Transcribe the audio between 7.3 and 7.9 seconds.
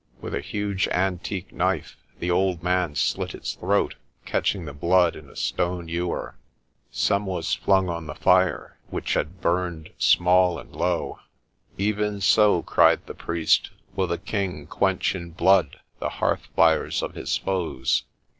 flung